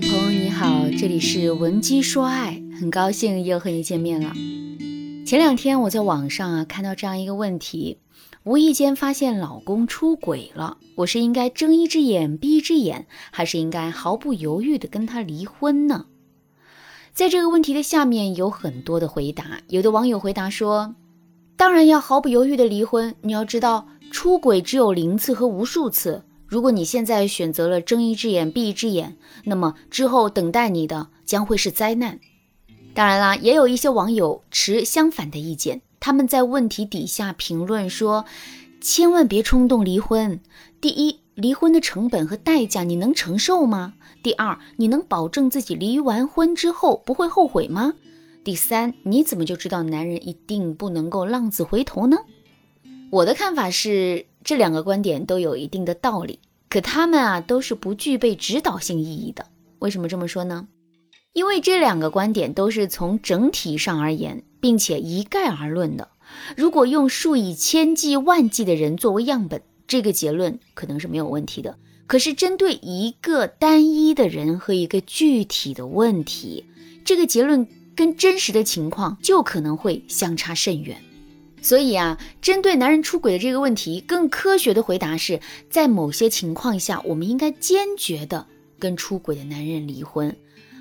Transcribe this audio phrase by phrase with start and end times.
[0.00, 4.32] 朋友你好，这里是文姬说爱，很高兴又和你见面了。
[5.26, 7.98] 前两天我在网上啊看到这样一个问题，
[8.44, 16.06] 无意间发现老公出轨了，我是应该睁一只眼闭一只眼，还是应该毫不犹豫的跟他离婚呢？
[17.12, 20.94] 在这个问题的下面有很多的回答，有的网友回答说，
[21.56, 23.16] 当然要毫不犹豫的离婚。
[23.22, 26.22] 你要知道，出轨只有零次和无数次。
[26.48, 32.18] 如果你现在选择了睁一只眼闭一只眼，那么之后等待你的将会是灾难。
[32.94, 38.24] 当然啦，也有一些网友持相反的意见，他们在问题底下评论说
[38.80, 40.40] ：“千万别冲动离婚。
[40.80, 43.92] 第一，离婚的成本和代价你能承受吗？
[44.22, 47.92] 第二，你能保证自己离完婚之后不会后悔吗？
[48.42, 52.16] 第三，你怎么就知道男人一定不能够浪子回头呢？”
[53.12, 54.27] 我的看法是。
[54.48, 56.38] 这两个观点都有一定的道理，
[56.70, 59.44] 可他们啊都是不具备指导性意义的。
[59.80, 60.68] 为什么这么说呢？
[61.34, 66.08] 因为这两个观点都是从整体上而言，并且一概而论的。
[66.56, 71.76] 如果用数以千计万计的人作为样本，这个结论可能是没有问题的。
[72.06, 76.64] 可是针对一个单一的人和一个具体的问题，
[77.04, 80.98] 这个结论跟真实的情况就可能会相差甚远。
[81.60, 88.46] 所以啊，针对男人出轨的这个问题，更科学的回答是在某些情况下，我们应该坚决的
[88.78, 90.30] 跟出轨的男人离婚；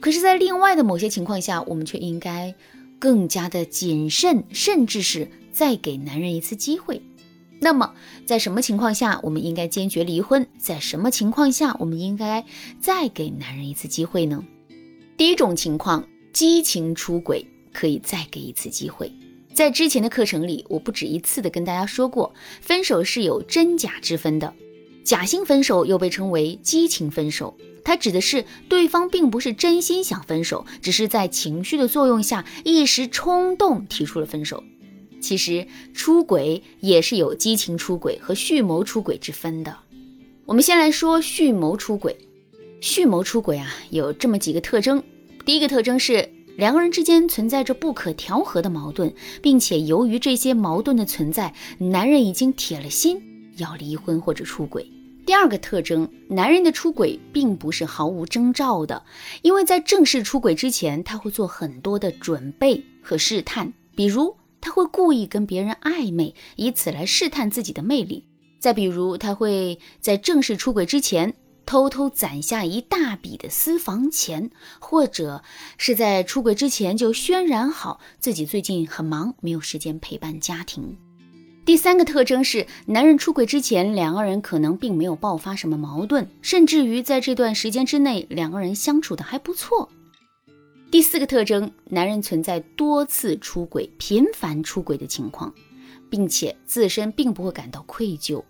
[0.00, 2.54] 可是，在另外的某些情况下，我们却应该
[2.98, 7.02] 更加的谨慎，甚至是再给男人一次机会。
[7.60, 7.92] 那么，
[8.24, 10.46] 在什么情况下我们应该坚决离婚？
[10.58, 12.44] 在什么情况下我们应该
[12.80, 14.42] 再给男人一次机会呢？
[15.18, 19.12] 第一种情况，激情出轨可以再给一次机会。
[19.52, 24.54] 在之前的课程里，我不止一次的跟大家说过，分手是有真假之分的。
[25.04, 34.62] 假性分手又被称为激情分手，它指的是对方并不是真心想分手，只是在情绪的作用下一时冲动提出了分手。
[35.20, 39.76] 其实出轨也是有激情出轨和蓄谋出轨之分的。
[40.46, 42.16] 我们先来说蓄谋出轨，
[42.80, 45.02] 蓄谋出轨啊有这么几个特征，
[45.44, 46.30] 第一个特征是。
[46.56, 53.20] 两个人之间存在着不可调和的矛盾，并且由于这些矛盾的存在，男人已经铁了心
[53.56, 54.86] 要离婚或者出轨。
[55.26, 59.02] 第二个特征，男人的出轨并不是毫无征兆的，
[59.42, 68.24] 因为在正式出轨之前，他会做很多的准备和试探，比如他会故意跟别人暧昧，以此来试探自己的魅力；
[68.58, 71.34] 再比如他会在正式出轨之前。
[71.70, 74.50] 偷偷攒下一大笔的私房钱，
[74.80, 75.44] 或者
[75.78, 80.98] 是在出轨之前就渲染好自己最近很忙，没有时间陪伴家庭。
[81.64, 89.88] 第三个特征是，男人出轨之前，两个人可能并没有爆发什么矛盾，甚至于在这段时间之内，两个人相处的还不错。
[90.90, 95.54] 第四个特征，男人存在多次出轨、频繁出轨的情况，
[96.10, 98.42] 并且自身并不会感到愧疚。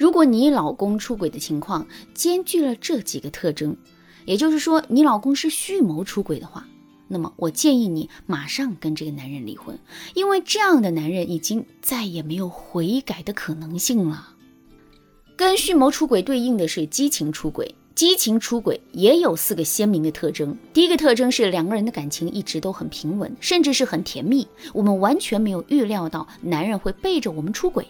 [0.00, 3.76] 如果你老公出轨的情况兼具了这几个特征，
[4.24, 6.66] 也就是说你老公是蓄谋出轨的话，
[7.06, 9.78] 那么我建议你马上跟这个男人离婚，
[10.14, 14.30] 因为这样的男人已经再也没有悔改的可能性了。
[15.36, 20.56] 跟蓄谋出轨对应的是激情出轨，激情出轨也有四个鲜明的特征。
[20.72, 27.86] 第一个特征是两个人的感情一直都很平稳，甚至是很甜蜜，我们完全没有预料到男人会背着我们出轨。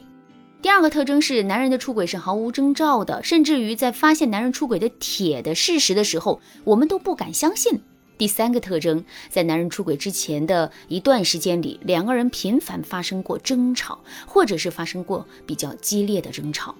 [0.63, 7.81] 第二个特征是，男人的出轨是毫无征兆的，甚至于在发现男人出轨的铁的事实的时候，我们都不敢相信。
[8.19, 16.75] 第三个特征，在男人出轨之前的一段时间里，两个人频繁发生过争吵，或者是发生过比较激烈的争吵。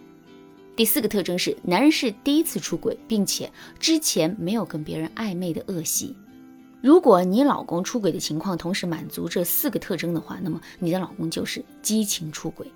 [0.77, 6.15] 第四个特征是，男人是第一次出轨，并且之前没有跟别人暧昧的恶习。
[6.83, 12.71] 如果你老公出轨的情况同时满足这四个特征的话，那么你的老公就是激情出轨。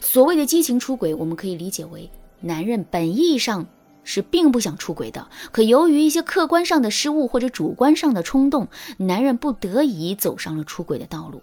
[0.00, 2.10] 所谓的激情出轨，我们可以理解为
[2.40, 3.66] 男人本意上
[4.04, 11.42] 是并不想出轨的，可由于一些客观上的失误或者主观上的冲动，男人不得已走上了出轨的道路。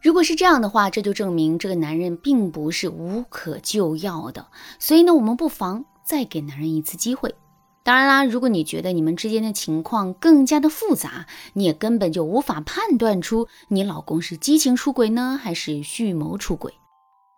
[0.00, 4.46] 如果是这样的话，这就证明这个男人并不是无可救药的。
[4.78, 7.34] 所以呢，我们不妨再给男人一次机会。
[7.82, 16.72] 当然啦，如果你觉得你们之间的情况更加的复杂，你也根本就无法判断出你老公是激情出轨呢，还是蓄谋出轨。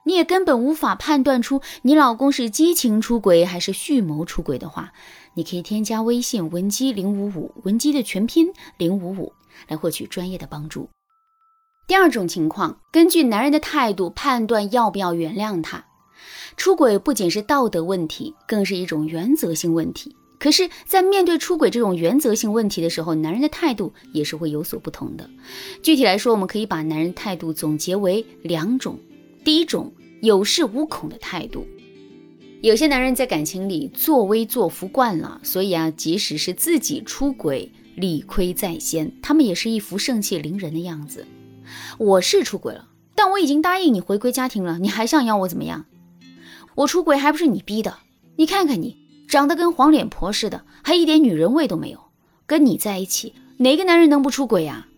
[0.06, 4.92] 你也根本无法判断出你老公是激情出轨还是蓄谋出轨的话，
[5.34, 9.32] 你可以添加微信文姬零五五，文姬的全拼零五五，
[9.66, 10.88] 来获取专业的帮助。
[11.88, 15.84] 第二种情况，根据男人的态度判断要不要原谅他。
[16.56, 20.14] 出轨不仅是道德问题，更是一种原则性问题。
[20.38, 25.28] 可是，在面对出轨这种原则性问题的时候，男人的态度也是会有所不同的。
[25.82, 28.98] 具体来说，我们可以把男人态度总结为两种：
[29.46, 31.64] 第一种，有恃无恐的态度。
[32.62, 41.24] 有些男人在感情里作威作福惯了，所以啊，即使是自己出轨，理亏在先，他们也是一副盛气凌人的样子。
[41.96, 45.84] 我是出轨了，但我已经答应你回归家庭了，你还想要我怎么样？
[46.74, 47.98] 我出轨还不是你逼的？
[48.34, 48.96] 你看看你。
[49.28, 52.00] 长得跟黄脸婆似的，还一点女人味都没有。
[52.46, 54.88] 跟你在一起，哪个男人能不出轨呀？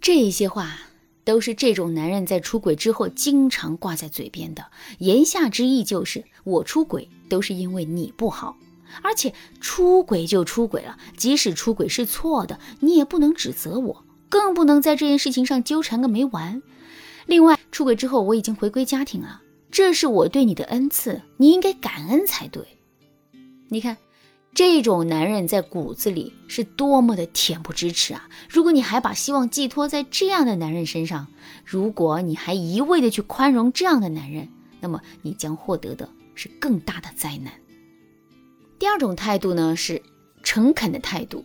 [0.00, 0.78] 这些话
[1.26, 4.64] 都是这种男人在出轨之后经常挂在嘴边的，
[5.00, 8.56] 言下之意就是我出轨都是因为你不好。
[9.02, 16.62] 而且出轨就出轨了，即使出轨是错的，你也不能指责我，更不能在这件事情上纠缠个没完。
[17.26, 19.42] 另外，出轨之后我已经回归家庭了，
[19.72, 22.62] 这是我对你的恩赐，你应该感恩才对。
[23.68, 23.96] 你看，
[24.56, 28.26] 这种男人在骨子里是多么的恬不知耻啊！
[28.48, 31.26] 如果你还把希望寄托在这样的男人身上，
[31.62, 34.48] 如果你还一味的去宽容这样的男人，
[34.80, 37.52] 那么你将获得的是更大的灾难。
[38.78, 40.00] 第二种态度呢，是
[40.42, 41.44] 诚恳的态度。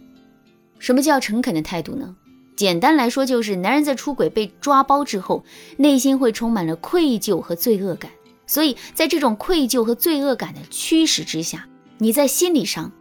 [0.79, 2.15] 什么叫诚恳的态度呢？
[2.55, 5.43] 简单来说，就是男人在出轨被抓包之后，
[5.75, 8.09] 内心会充满了愧疚和罪恶感，
[8.47, 11.67] 所以在这种愧疚和罪恶感的驱使之下。
[11.97, 12.91] 你在心理上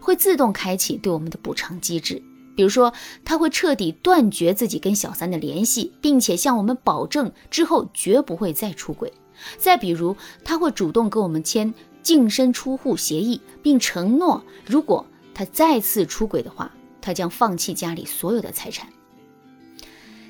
[0.00, 2.22] 会自动开启对我们的补偿机制，
[2.56, 2.92] 比如说
[3.24, 9.12] 他会彻底断绝自己跟小三的联系，并且向我们保证之后绝不会再出轨。
[9.56, 16.70] 再比如他会主动跟我们签净身出户协议，并承诺如果他再次出轨的话，
[17.00, 18.88] 他将放弃家里所有的财产。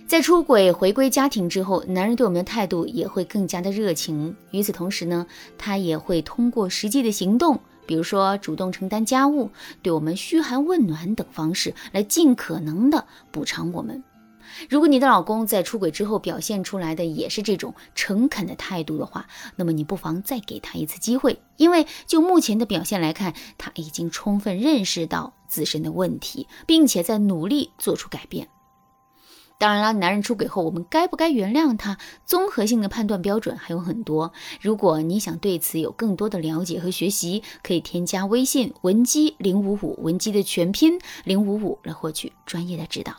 [0.06, 4.34] 在出轨回归家庭之后，男人对我们的态度也会更加的热情。
[4.50, 5.24] 与此同时呢，
[5.56, 7.60] 他也会通过实际的行动。
[7.90, 9.50] 比如说，主动承担家务，
[9.82, 14.04] 对我们嘘寒问暖等方式，来尽可能的补偿我们。
[14.68, 19.26] 如果你的老公在出轨之后表现出来的也是这种诚恳的态度的话，
[19.56, 28.46] 那么你不妨再给他一次机会，因为就目前的表现来看，他已经充分认识到自身的问题，并且在努力做出改变。
[29.60, 31.98] 当然了，男人出轨后，我们该不该原谅他？
[32.24, 34.32] 综合性的判断标准还有很多。
[34.58, 43.12] 如果你想对此有更多的了解和学习，可以添加微信文姬零五五，文姬的全拼零五五，来获取专业的指导。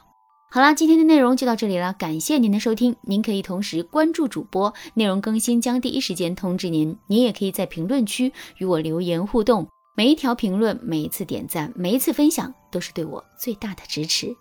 [0.50, 2.96] 好啦，今天的内容就到这里了，感谢您的收听。
[3.02, 6.98] 您可以同时关注主播，内容更新将第一时间通知您。
[7.06, 14.36] 您也可以在评论区与我留言互动，每一条评论、每一次点赞、每一次分享，都是对我最大的支持。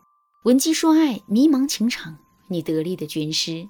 [0.45, 2.17] 闻鸡说爱，迷茫情场，
[2.47, 3.69] 你得力的军师。